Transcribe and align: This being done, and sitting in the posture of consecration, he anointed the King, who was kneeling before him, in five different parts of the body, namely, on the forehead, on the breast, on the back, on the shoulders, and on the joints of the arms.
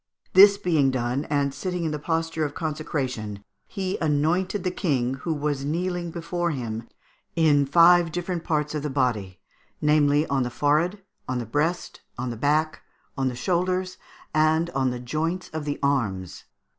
This 0.33 0.57
being 0.57 0.89
done, 0.89 1.25
and 1.25 1.53
sitting 1.53 1.83
in 1.83 1.91
the 1.91 1.99
posture 1.99 2.43
of 2.43 2.55
consecration, 2.55 3.43
he 3.67 3.99
anointed 4.01 4.63
the 4.63 4.71
King, 4.71 5.13
who 5.13 5.31
was 5.31 5.63
kneeling 5.63 6.09
before 6.09 6.49
him, 6.49 6.87
in 7.35 7.67
five 7.67 8.11
different 8.11 8.43
parts 8.43 8.73
of 8.73 8.81
the 8.81 8.89
body, 8.89 9.39
namely, 9.79 10.25
on 10.25 10.41
the 10.41 10.49
forehead, 10.49 11.03
on 11.29 11.37
the 11.37 11.45
breast, 11.45 12.01
on 12.17 12.31
the 12.31 12.35
back, 12.35 12.81
on 13.15 13.27
the 13.27 13.35
shoulders, 13.35 13.99
and 14.33 14.71
on 14.71 14.89
the 14.89 14.99
joints 14.99 15.49
of 15.49 15.65
the 15.65 15.77
arms. 15.83 16.45